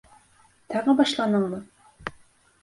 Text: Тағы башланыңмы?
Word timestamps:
Тағы 0.73 0.95
башланыңмы? 1.01 1.61